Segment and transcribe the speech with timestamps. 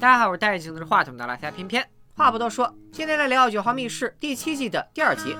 [0.00, 1.86] 大家好，我是戴眼镜子的话筒的拉塞偏偏。
[2.14, 5.36] 话不多说，今天来聊《九号密室》第七季的第二集。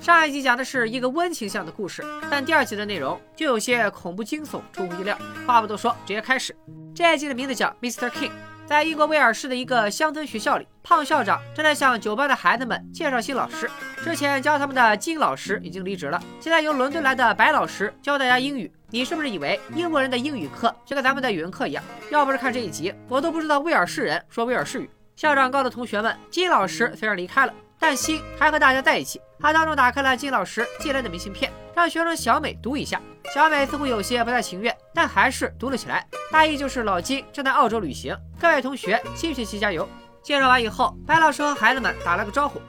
[0.00, 5.16] 上一集讲的是一个温情向的故事，但第二集的内容就有些恐怖惊悚，出乎意料。
[5.46, 6.56] 话不多说，直接开始。
[6.92, 8.10] 这一集的名字叫 Mr.
[8.10, 8.32] King。
[8.66, 13.70] 在英国威尔士的一个乡村学校里，胖校长正在向九班的孩子们介绍新老师。
[14.02, 18.72] 之前教他们的金老师已经离职了，现在由伦敦来的白老师教大家英语。
[18.92, 21.84] 你是不是以为英国人的英语课就跟咱们的语文课一样？
[22.10, 24.90] 要不是看这一集，我都不知道威尔士人说威尔士语。
[25.14, 29.20] 校长告诉同学们，金老师虽然离开了，但心还和大家在一起。
[29.38, 33.00] 他当众打开了金老师寄来的明信片，让学生小美读一下。
[33.32, 36.04] 小美似乎有些不太情愿，但还是读了起来。
[36.32, 39.88] 大意就是老金正在澳洲旅行，各位同学新学期加油。
[40.20, 42.60] 介绍完以后，白老师和孩子们打了个招呼。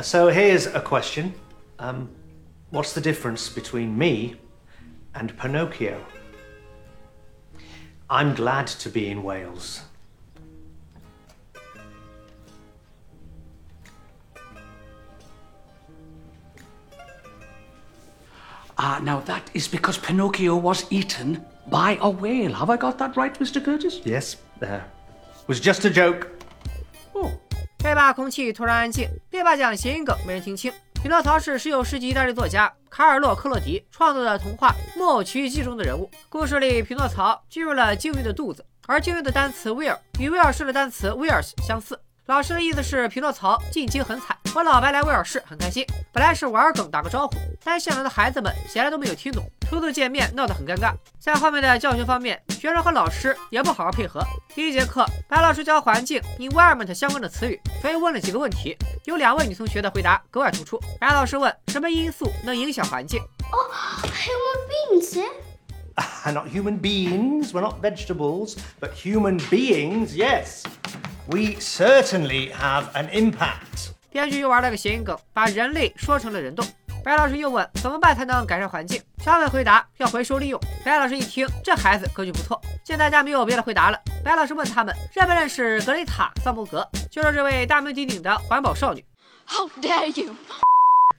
[0.00, 1.32] So here's a question.
[1.76, 2.06] Um,
[2.70, 4.36] what's the difference between me
[5.15, 5.99] and Pinocchio?
[8.09, 9.81] I'm glad to be in Wales.
[18.79, 22.53] Ah, now that is because Pinocchio was eaten by a whale.
[22.53, 23.59] Have I got that right, Mr.
[23.63, 24.01] Curtis?
[24.05, 24.81] Yes, uh,
[25.47, 26.27] was just a joke.
[27.13, 27.31] 哦，
[27.79, 30.71] 这把空气突然安静，别把讲谐音梗没人听清。
[30.93, 36.10] 匹诺曹是十九世纪意大利作家 卡尔洛·克洛迪创作的童话《木偶奇遇记》中的人物。
[36.28, 41.98] 故事里，匹诺曹进入了鲸鱼的肚子，而鲸鱼的单词 “whale” 与威尔士的单词 “whales” 相似。
[42.26, 45.86] 老师的意思是匹诺曹进京很惨，和老白来威尔士很开心。
[46.12, 50.92] 本来是玩梗打个招呼，但现场的孩子们显然都没有听懂，初次见面闹得很尴尬。
[51.18, 54.20] 在后面的教学方面，学生和老师也不好好配合。
[54.54, 60.78] 第一节课，白老师教环境 environment 相关的词语，所以问了几个问题，有两位女同学的回答格外突出。
[61.00, 63.18] 白老师问什么因素能影响环境
[63.50, 63.72] ？Oh,
[64.12, 65.30] human beings, yeah?
[66.26, 70.64] And not human beings, we're not vegetables, but human beings, yes.
[71.28, 73.92] We certainly have an impact.
[74.10, 76.62] 编剧又玩了个谐音梗，把人类说成了人动。
[77.02, 79.00] 白老师又问怎么办才能改善环境？
[79.24, 80.60] 小美回答要回收利用。
[80.84, 82.60] 白老师一听，这孩子格局不错。
[82.82, 89.04] 见大家没有别的回答了，白老师问他们认不认识格雷塔·桑伯格，就说这位大名鼎鼎的环保少女。
[89.46, 90.34] How dare you!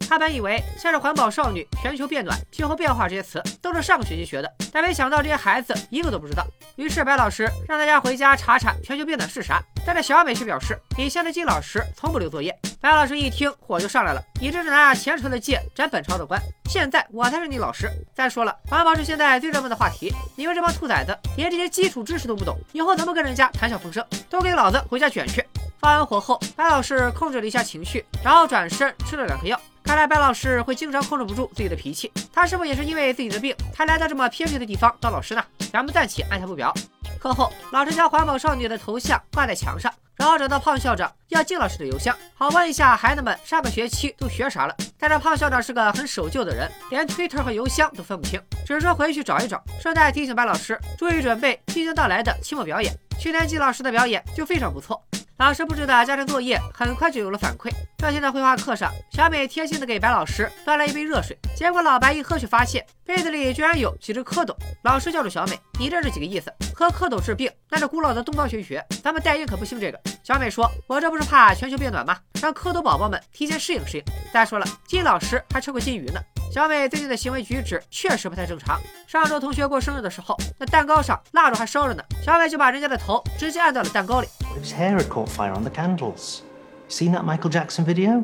[0.08, 6.46] 他本以为像是环保少女、全球变暖、气候变化这些词都是上个学期学的，但没想到这些孩子一个都不知道。
[6.75, 9.62] 于是白老师让大家回家查查全球变暖是啥。
[9.86, 12.58] 但是小美却表示，以前的金老师从不留作业。
[12.80, 17.90] 白老师一听火就上来了，你这是拿前朝的剑斩本朝的官，现在我才是你老师。
[18.13, 24.06] 再说了，环保是现在最热门的话题，你们这帮兔崽子连这些基础知识都不懂，以后怎么跟人家谈笑风生？
[24.30, 25.46] 都给老子回家卷去！
[25.80, 29.59] 发完火后，白老师控制了一下情绪，然后转身吃了两颗药。
[29.83, 35.44] 看来白老师会经常控制不住自己的脾气，他是否也是因为自己的病才来到这么偏僻的地方当老师呢？
[35.71, 36.73] 咱们暂且按下不表。
[37.19, 44.75] 课后，老师将环保少女的头像挂在墙上，然后找到胖校长要季老师的邮箱，好问一下孩子们上个学期都学啥了。
[44.97, 52.94] 但是胖校长是个很守旧的人，连 Twitter 和邮箱都分不清，只是说回去找一找，顺带提醒白老师注意准备即将到来的期末表演。
[53.19, 55.01] 去年季老师的表演就非常不错。
[55.38, 57.71] 老师布置的家庭作业很快就有了反馈。
[57.97, 64.55] 这天的绘画课上，小美贴心的给白老师端来一杯热水，结果老白一喝却发现杯子里居然有几只蝌蚪。
[64.83, 66.53] 老师叫住小美：“你这是几个意思？
[66.75, 72.15] 喝蝌蚪治病，那是古老的东方玄学，咱们代英可不兴这个。”小美说：“我这不是怕全球变暖吗？
[72.39, 74.03] 让蝌蚪宝宝们提前适应适应。
[74.31, 76.21] 再说了，金老师还吃过金鱼呢。”
[76.53, 78.79] 小美最近的行为举止确实不太正常。
[79.07, 84.27] 上周同学过生日的时候，那蛋糕上蜡烛还烧着呢，小美就把人家的头直接按到了蛋糕里。
[84.62, 86.41] His hair had caught fire on the candles.
[86.88, 88.24] Seen that Michael Jackson video?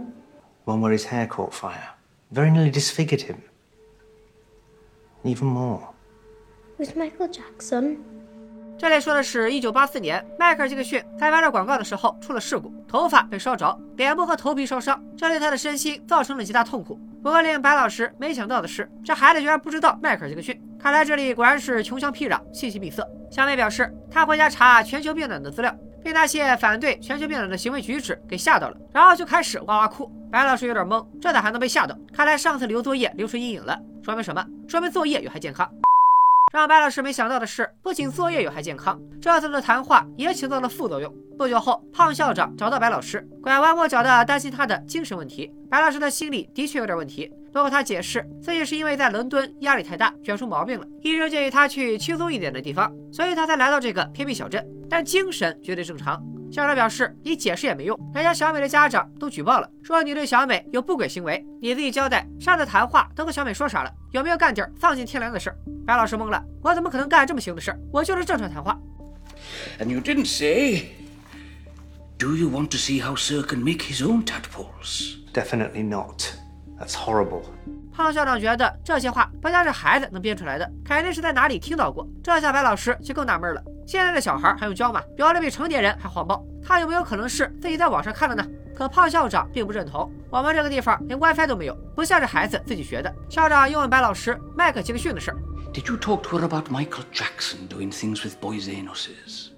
[0.66, 1.95] One where his hair caught fire.
[2.31, 3.38] Very nearly disfigured him.
[5.23, 5.89] Even more.
[6.78, 7.97] With Michael Jackson?
[8.78, 16.97] 这里说的是一九八四年，迈克尔·杰克逊在拍摄广告的时候出了事故，头发被烧着，脸部和头皮烧伤，这对他的身心造成了极大痛苦。
[17.22, 20.62] 不过令白老师没想到的是，这孩子居然不知道迈克尔·杰克逊。
[20.79, 23.06] 看来这里果然是穷乡僻壤，信息闭塞。
[23.29, 30.10] 小美表示，她回家查全球变暖的资料，被那些反对全球变暖的行为举止给吓到了，然后就开始哇哇哭。
[30.31, 31.98] 白老师有点懵，这咋还能被吓到？
[32.13, 34.46] 看来上次留作业留出阴影了，说明什么？
[34.68, 35.68] 说明作业有害健康。
[36.51, 41.13] 让白老师没想到的是，不仅作业有害健康，这次的谈话也起到了副作用。
[41.38, 45.51] 不久后，胖校长找到白老师，拐弯抹角的担心他的精神问题。
[45.69, 54.66] 白老师的心理的确有点问题，不过他解释自己是因为在伦敦压力太大，卷出毛病了，医生建议他去轻松一点的地方，所以他才来到这个偏僻小镇。
[54.90, 56.19] 但精神绝对正常。
[56.51, 62.28] 校长表示，你解释也没用，人家小美的家长都举报了，说你对小美有不轨行为，你自己交代。
[62.40, 63.92] 上次谈话都和小美说啥了？
[64.12, 65.54] 有没有干点丧尽天良的事？
[65.86, 67.75] 白老师懵了，我怎么可能干这么凶的事？
[67.94, 68.78] 我就是正常谈话。
[69.80, 70.90] And you didn't say.
[72.18, 75.18] Do you want to see how Sir can make his own tadpoles?
[75.34, 76.34] Definitely not.
[76.78, 77.44] That's horrible.
[78.00, 82.07] 胖校长觉得这些话不像是孩子能编出来的，肯定是在哪里听到过。
[82.24, 85.01] 这下白老师就更纳闷了：现在的小孩还用教吗？
[85.18, 88.48] 表的比成年人还黄暴，他有没有可能是自己在网上看的呢？
[88.74, 90.10] 可胖校长并不认同。
[90.30, 93.13] 我们这个地方连 WiFi 都没有，不像是孩子自己学的。
[93.28, 95.36] 校长又问白老师麦克杰克逊的事。
[95.74, 99.50] Did you talk to her about Michael Jackson doing things with boys' anuses?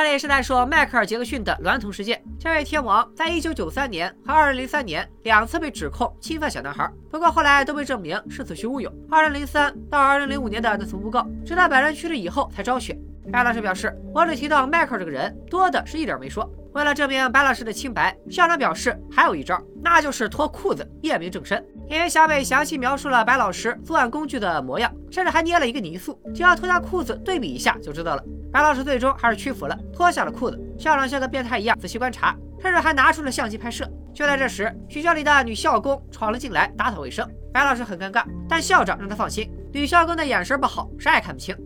[0.00, 2.22] 这里是在说迈克尔·杰克逊的娈童事件。
[2.38, 8.88] 这位天王在一九九三年和二零零三年两次被指控侵犯小男孩，不过后来都被证明是子虚乌有。
[9.10, 12.96] 二零零三到二零零五年的那次诬告，直到本人去世以后才昭雪。
[13.32, 16.48] 白老师表示，我只提到迈克尔这个人，多的是一点没说。
[16.74, 21.60] 为了证明白老师的清白，校长表示还有一招，那就是脱裤子验明正身。
[21.88, 28.22] 因为小美详细描述了白老师作案工具的模样，甚至还捏了一个泥塑，只要脱下裤子对比一下就知道了。
[28.52, 30.60] 白老师最终还是屈服了，脱下了裤子。
[30.78, 33.90] 校长像个变态一样仔细观察，甚至还拿出了相机拍摄。
[34.14, 37.26] 就在这时，学校里的女校工闯了进来，打扫卫生。
[37.52, 41.56] 白老师很尴尬，但校长让他放心，女校工的眼神不好，啥也看不清。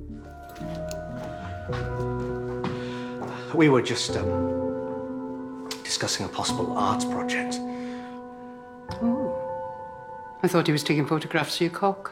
[3.55, 7.59] We were just um, discussing a possible art project.
[10.43, 12.11] I thought he was taking photographs of your cock.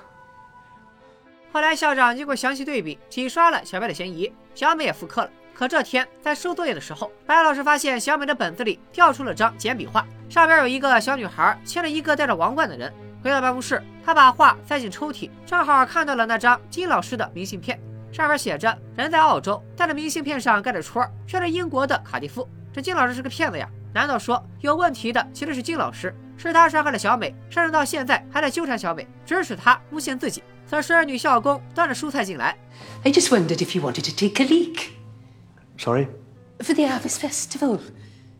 [1.53, 5.31] 后来校长经过详细对比，洗刷了小白的嫌疑，小美也复刻了。
[5.53, 12.93] 可这天在收作业的时候，白老师发现小美的本子里掉出了张简笔画，上边有一个小女孩牵了一个戴着王冠的人。
[13.23, 17.79] 回到办公室，他把画塞进抽屉，正好看到了那张金老师的明信片，
[18.13, 22.49] 上面写着人在澳洲，但是明信片上盖着戳，却是英国的卡蒂夫。
[22.73, 23.69] 这金老师是个骗子呀！
[23.93, 26.15] 难道说有问题的其实是金老师？
[26.49, 30.43] 是他杀害了小美，甚至到现在还在纠缠小美，指使她诬陷自己？
[30.67, 32.57] 此时，女校工端着蔬菜进来。
[33.05, 34.89] I just wondered if you wanted to take a leak.
[35.77, 36.07] Sorry?
[36.61, 37.81] For the Harvest Festival.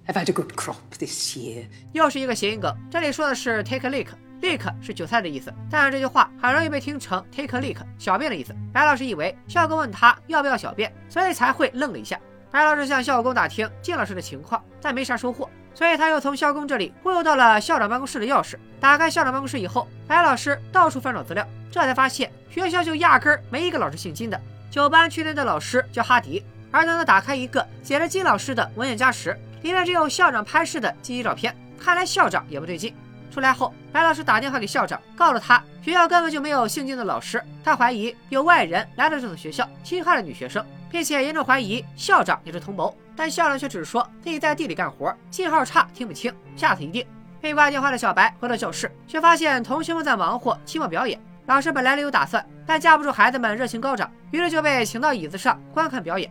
[0.07, 1.67] I've had a good crop this year.
[1.93, 8.55] 又是一个谐音梗，这里说的是 take a leak，leak 是韭菜的意思，但是这句话很容易被听成 take a leak，小便的意思。
[8.73, 12.19] 白老师以为校工问他要不要小便，所以才会愣了一下。
[12.51, 15.49] 白老师向校工打听靳老师的情况，但没啥收获，
[15.81, 18.57] 所以他又从校工这里忽悠到了校长办公室的钥匙。
[18.79, 21.43] 打开校长办公室以后，白老师到处翻找资料。
[21.73, 24.39] 这才发现，学校就压根儿没一个老师姓金的。
[24.71, 26.45] 九班去年的老师叫哈迪。
[26.71, 31.57] 而当他打开一个写着金老师的文件夹时，里面只有校长拍摄的记忆照片。
[31.83, 32.95] 看来校长也不对劲。
[33.31, 37.43] 出来后，白老师打电话给校长，告诉他学校根本就没有姓金的老师。
[37.63, 42.95] 他怀疑有外人来到这所学校，侵害了女学生，并且严重怀疑校长也是同谋。
[43.15, 46.35] 但校长却只是说自己在地里干活，信号差，听不清。
[46.57, 47.07] 下次一定。
[47.41, 51.21] 被挂电话的小白回到教室，却发现同学们在忙活期末表演。
[51.47, 56.31] 老师本来有打算，但架不住孩子们热情高涨，于是就被请到椅子上观看表演。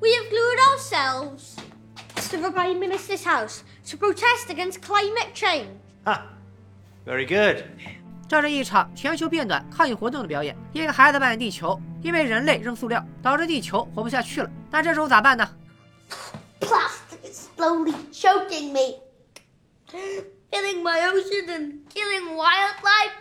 [0.00, 1.56] We have glued ourselves
[2.30, 5.67] to the Prime Minister's house to protest against climate change.
[6.05, 6.23] Ha!
[7.05, 7.65] Very good.
[8.27, 10.57] 这是一场全球变暖抗议活动的表演。
[10.73, 14.49] 一个孩子扮演地球，因为人类扔塑料导致地球活不下去了。
[14.71, 15.47] 那这时候咋办呢
[16.59, 18.99] Plastic is slowly choking me,
[20.51, 23.13] filling my ocean and killing wildlife.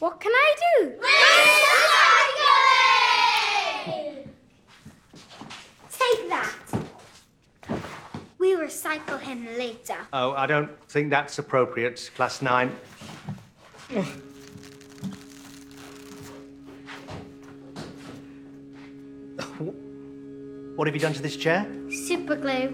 [0.00, 0.98] What can I do?
[5.88, 6.55] Take that.
[8.38, 9.96] We recycle him later.
[10.12, 12.70] Oh, I don't think that's appropriate, Class 9.
[20.74, 21.66] What have you done to this chair?
[21.90, 22.72] Super glue.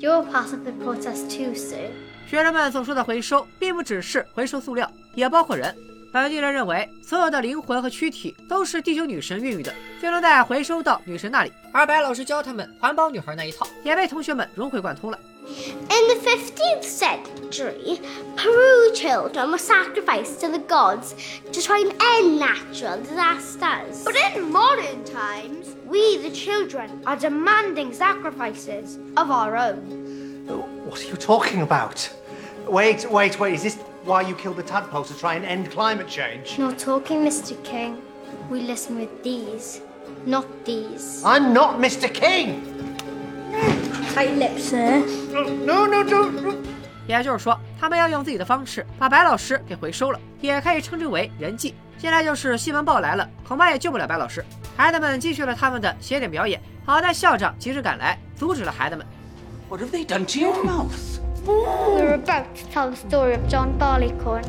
[0.00, 1.90] You're part of the protest too, Sue.
[2.26, 5.74] 学生们所说的回收，并不只是回收塑料，也包括人。
[6.12, 11.52] 本地人认为，所有的灵魂和躯体都是地球女神孕育的，最终再回收到女神那里。
[11.72, 15.18] 而白老师教他们环保女孩那一套，也被同学们融会贯通了。
[15.46, 17.98] In the 15th century,
[18.34, 21.12] Peru children were sacrificed to the gods
[21.52, 24.04] to try and end natural disasters.
[24.04, 30.46] But in modern times, we, the children, are demanding sacrifices of our own.
[30.48, 32.08] Oh, What are you talking about?
[32.66, 33.54] Wait, wait, wait.
[33.54, 33.78] Is this
[34.09, 36.57] why you killed the tadpoles to try and end climate change?
[36.57, 37.55] Not talking, Mr.
[37.63, 37.97] King.
[38.49, 39.81] We listen with these,
[40.25, 41.23] not these.
[41.23, 42.11] I'm not Mr.
[42.11, 42.63] King!
[44.15, 45.05] Tight lips, sir.
[45.63, 46.55] No, no, don't.
[47.07, 51.75] 也就是说，他们要用自己的方式把白老师给回收了，也可以称之为人祭。
[51.99, 54.43] 现在就是新闻报来了，恐怕也救不了白老师。
[54.75, 59.05] 孩子们继续了他们的邪典表演，好在校长及时赶来，阻止了孩子们。
[59.69, 61.18] What have they done to your mouth?
[61.45, 64.43] We're about to tell the story of John Barleycorn.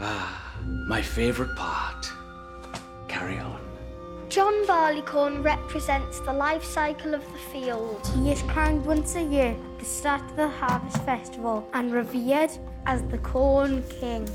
[0.00, 0.54] Ah,
[0.88, 2.10] my favorite part.
[3.08, 3.60] Carry on.
[4.28, 8.06] John Barleycorn represents the life cycle of the field.
[8.14, 12.50] He is crowned once a year at the start of the harvest festival and revered
[12.86, 14.28] as the corn king.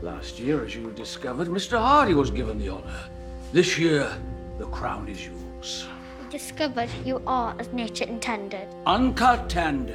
[0.00, 1.78] Last year, as you discovered, Mr.
[1.78, 3.08] Hardy was given the honor.
[3.52, 4.10] This year,
[4.58, 5.43] the crown is yours.
[5.64, 8.68] We discovered you are as nature intended.
[8.84, 9.88] Uncut and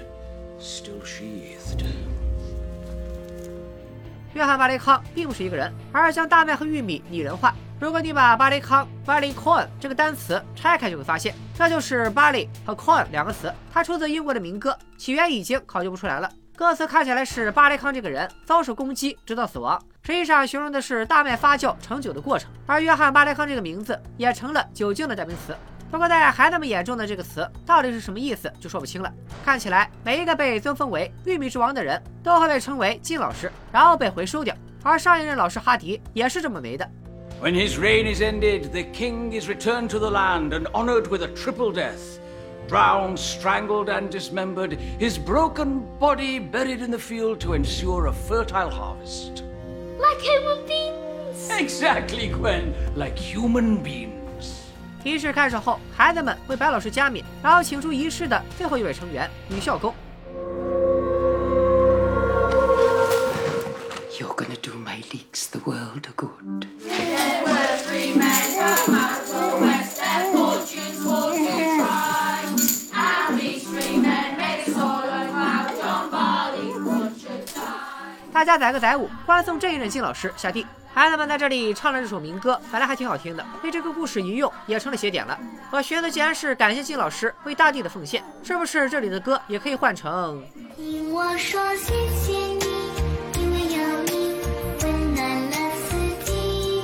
[0.60, 1.86] still sheathed.
[4.34, 7.54] 约翰·巴雷康并不是一个人，而是将大麦和玉米拟人化。
[7.80, 13.54] 如果你把巴雷康 （Barley Corn） 这个单词拆开，就会发现这就是 barley 和 corn 两个词。
[13.72, 16.32] 它出自英国的民歌，起源已经考究不出来了。
[16.56, 22.50] 歌词看起来是巴雷康这个人遭受攻击直到死亡，实际上形容的是大麦发酵成酒的过程。
[22.66, 25.56] 而约翰·巴雷康这个名字也成了酒精的代名词。
[25.92, 29.14] 不过在孩子们眼中的这个词到底是什么意思，就说不清了。
[29.46, 34.56] 看起来每一个被尊封为玉米之王的人都会被称为金老师，然后被回收掉。
[34.82, 36.90] 而上一任老师哈迪也是这么没的。
[37.40, 41.28] When his reign is ended, the king is returned to the land and honored with a
[41.36, 42.18] triple death.
[42.68, 48.72] Drowned, strangled, and dismembered, his broken body buried in the field to ensure a fertile
[48.72, 49.44] harvest.
[50.00, 51.50] Like human beings!
[51.50, 52.74] Exactly, Gwen.
[52.96, 54.16] Like human beings.
[55.04, 59.94] 仪式开始后，孩子们为白老师加冕，然后请出仪式的最后一位成员女校工。
[64.18, 66.68] You're gonna do my leaks the world a good.
[78.40, 80.66] 大家载歌载舞，欢送这一任金老师下地。
[80.94, 85.38] 孩子们在这里唱了这首民歌，本来还挺好听的，被这个故事一用，也成了写点了。
[85.72, 90.42] 我寻思，既然是感谢金老师为大地的奉献，是不是这里的歌也可以换成？
[90.78, 92.64] 听我说谢谢你，
[93.42, 94.40] 因为有你
[94.84, 96.82] 温暖了四季。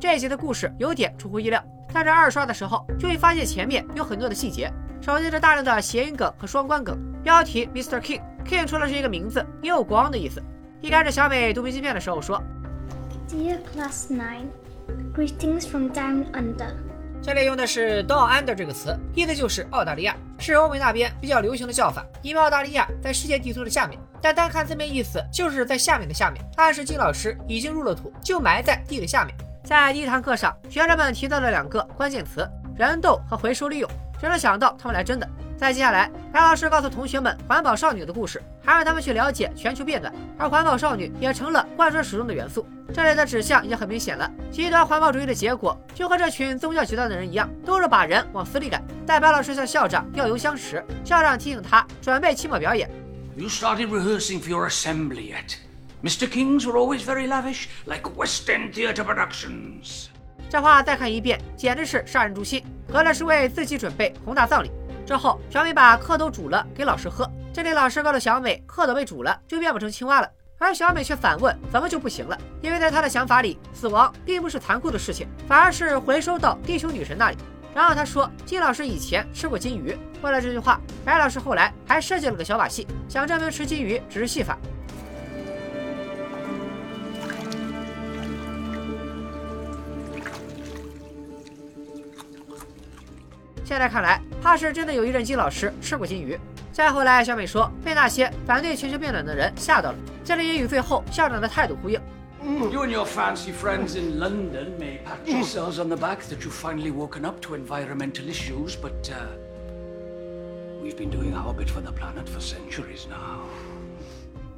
[0.00, 4.68] 这一集的故事有点出乎意料，但这二刷的时候就会发现前面有很多的细节，
[5.00, 6.98] 少见着大量的谐音梗和双关梗。
[7.22, 8.00] 标题 Mr.
[8.00, 8.20] King
[8.52, 10.42] King，King 除了是一个名字，也有国王的意思。
[10.82, 12.42] 一开始小美读明信片的时候说
[13.26, 14.48] ，Dear Class Nine,
[15.16, 16.74] greetings from down under.
[17.22, 23.98] 这里用的是 “down under” 这个词，意思就是澳大利亚，是欧美那边比较流行的叫法，因为澳大利亚在世界地图的下面。
[24.20, 29.34] 但单看字面意思，就是在下面的下面，暗示金老师已经入了土，就埋在地的下面。
[29.64, 33.90] 在第一堂课上，学生们提到了两个关键词：人痘和回收利用。
[34.20, 35.26] 谁能想到他们来真的？
[35.62, 42.66] 再接下来，白老师告诉同学们环保少女的故事，还让他们去了解全球变暖，而环保少女也成了贯穿始终的元素。
[42.92, 48.82] 这里的指向已经很明显了，极端环保主义的结果就和这群宗教极端的人一样，都是把人往死里赶。
[49.06, 52.90] 待白老师向校长要油箱时，校长提醒他准备期末表演。
[53.36, 55.54] You started rehearsing for your assembly yet?
[56.02, 56.26] Mr.
[56.26, 60.06] King's were always very lavish, like West End theatre productions.
[60.50, 64.70] 这话再看一遍，简直是杀人诛心，合着是为自己准备宏大葬礼。
[65.12, 72.38] 之后，小美把蝌蚪煮了给老师喝，这里老师告诉小美，蝌蚪被煮了就变不成青蛙了，而小美却反问怎么就不行了？
[72.62, 77.36] 因为在她的想法里，死亡并不是残酷的事情，反而是回收到地球女神那里。
[77.74, 79.94] 然后她说，金老师以前吃过金鱼。
[80.22, 84.56] 为了这句话，白老师后来还设计了个小把戏，想证明吃金鱼只是戏法。
[93.62, 96.36] 现在看来，怕是真的有一任金老师吃过金鱼。
[96.72, 102.00] 再后来，小美说被那些反对全球变暖的人吓到了，这里也与最后校长的态度呼应。
[102.42, 106.92] You and your fancy friends in London may pat yourselves on the back that you've finally
[106.92, 109.14] woken up to environmental issues, but uh,
[110.82, 113.46] we've been doing our bit for the planet for centuries now.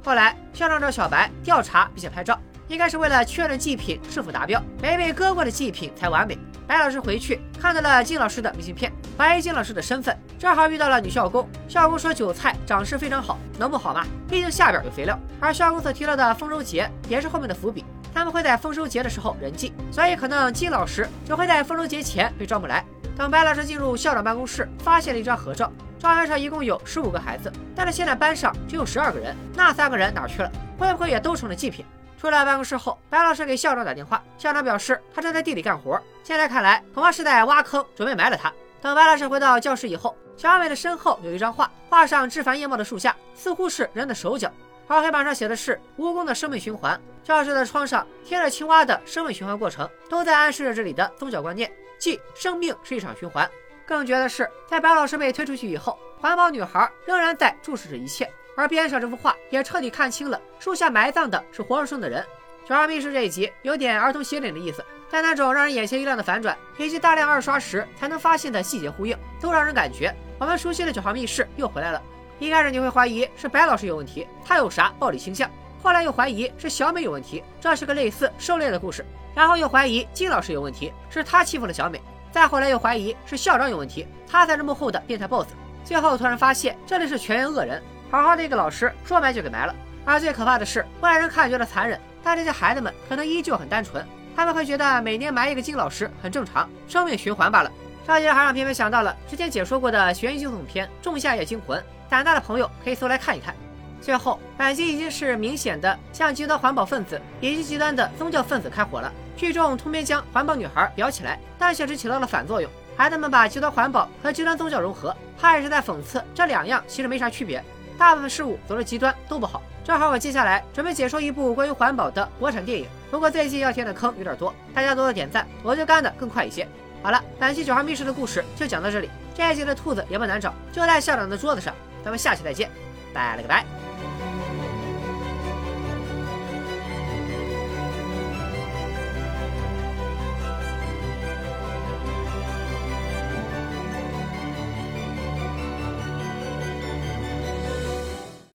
[0.03, 2.39] 后来，校长找小白调查并且拍照，
[2.69, 6.35] 应该是为了确认祭品是否达标，没被割过的祭品才完美。
[6.65, 11.47] 白老师回去看到了金老师的明信片，怀疑金老师的身份，正好遇到了女校工。
[11.69, 14.05] 校工说韭菜长势非常好，能不好吗？
[14.27, 15.17] 毕竟下边有肥料。
[15.39, 22.83] 而校工所提到的丰收节也是后面的伏笔，他们会在丰收节的时候人祭，所以可能金老师就会在丰收节前被招募来。
[23.15, 30.51] 等白老师进入校长办公室，发现了一张合照，照片上一共有十五个孩子，但是现在班上只有十二个人，那三个人哪去了？
[30.77, 31.85] 会不会也都成了祭品？
[32.19, 35.97] 出了办公室后，白老师给校长打电话，校长表示他正在地里干活。
[36.21, 38.51] 现在看来，恐怕是在挖坑，准备埋了他。
[38.81, 44.51] 等白老师回到教室以后，小美的身后有一张画，画上枝繁叶茂的树下，似乎是人的手脚，
[44.87, 46.99] 而黑板上写的是蜈蚣的生命循环。
[47.23, 53.49] 教室的窗上贴着青蛙的生命循环过程，都在暗示着这里的宗教观念，即生命是一场循环。
[53.87, 58.29] 更绝的是，在白老师被推出去以后，环保女孩仍然在注视着一切。
[58.57, 62.23] 而边上这幅画也彻底看清了，树下埋葬的是活生生的人。
[62.67, 64.83] 小二密室这一集有点儿童邪典的意思，
[65.15, 72.01] 但那种让人眼前一亮的反转，以及大量二刷时才能发现的细节呼应，都让人感觉我们熟悉的九号密室又回来了。
[72.37, 75.49] 一开始你会怀疑是白老师有问题，他有啥暴力倾向？
[75.81, 79.05] 后来又怀疑是小美有问题，这是个类似狩猎的故事。
[79.33, 82.01] 然后又怀疑金老师有问题，是他欺负了小美。
[82.29, 85.47] 再后来又怀疑是校长有问题，他才是幕后的变态 boss。
[85.85, 87.81] 最后突然发现这里是全员恶人，
[88.11, 89.73] 好好的一个老师说埋就给埋了。
[90.03, 91.97] 而最可怕的是，外人看觉得残忍。
[92.21, 94.05] 但这些孩子们可能依旧很单纯，
[94.35, 97.71] 他们会觉得每年埋一个金老师很正常，生命循环罢了。
[98.05, 103.55] 这集还让片片想到了之前解说过的悬疑惊悚片《仲夏夜惊魂》，胆大的朋友可以搜来看一看。
[104.01, 109.11] 最后，本集已经是明显的向极端环保分子以及极端的宗教分子开火了。
[109.35, 112.69] 剧中通篇将环保女孩裱起来，但却只起到了反作用。
[112.95, 117.63] 孩子们把极端环保和极端宗教融合，他也是在讽刺这两样其实没啥区别。
[117.97, 119.61] 大部分事物走了极端都不好。
[119.83, 126.67] 正好我接下来准备解说一部关于环保的国产电影，不过最近要填的坑有点多，大家多多点赞，我就干的更快一些。
[127.03, 129.09] 好了，本期九号密室的故事就讲到这里。
[129.35, 131.73] 这一集的兔子也不难找，就在校长的桌子上。
[132.03, 132.69] 咱们下期再见，
[133.13, 133.74] 拜了个拜。